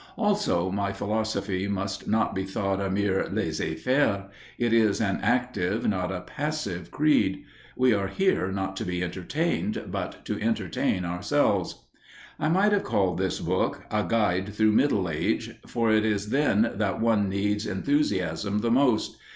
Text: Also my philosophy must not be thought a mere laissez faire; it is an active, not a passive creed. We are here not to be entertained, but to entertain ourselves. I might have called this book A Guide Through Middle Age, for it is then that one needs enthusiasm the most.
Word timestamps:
Also 0.17 0.71
my 0.71 0.91
philosophy 0.91 1.67
must 1.67 2.07
not 2.07 2.33
be 2.33 2.43
thought 2.43 2.81
a 2.81 2.89
mere 2.89 3.29
laissez 3.31 3.75
faire; 3.75 4.31
it 4.57 4.73
is 4.73 4.99
an 4.99 5.19
active, 5.21 5.87
not 5.87 6.11
a 6.11 6.21
passive 6.21 6.89
creed. 6.89 7.43
We 7.75 7.93
are 7.93 8.07
here 8.07 8.51
not 8.51 8.75
to 8.77 8.83
be 8.83 9.03
entertained, 9.03 9.89
but 9.91 10.25
to 10.25 10.41
entertain 10.41 11.05
ourselves. 11.05 11.83
I 12.39 12.49
might 12.49 12.71
have 12.71 12.83
called 12.83 13.19
this 13.19 13.39
book 13.39 13.83
A 13.91 14.01
Guide 14.03 14.55
Through 14.55 14.71
Middle 14.71 15.07
Age, 15.07 15.51
for 15.67 15.91
it 15.91 16.03
is 16.03 16.31
then 16.31 16.71
that 16.77 16.99
one 16.99 17.29
needs 17.29 17.67
enthusiasm 17.67 18.61
the 18.61 18.71
most. 18.71 19.17